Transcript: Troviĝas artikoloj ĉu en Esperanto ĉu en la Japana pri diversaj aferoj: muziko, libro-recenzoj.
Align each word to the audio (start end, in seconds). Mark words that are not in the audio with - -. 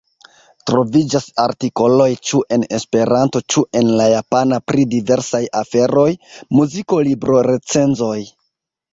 Troviĝas 0.69 1.25
artikoloj 1.41 2.07
ĉu 2.29 2.39
en 2.55 2.63
Esperanto 2.77 3.41
ĉu 3.55 3.63
en 3.81 3.91
la 3.99 4.07
Japana 4.13 4.59
pri 4.71 4.85
diversaj 4.93 5.41
aferoj: 5.59 6.07
muziko, 6.61 6.99
libro-recenzoj. 7.09 8.17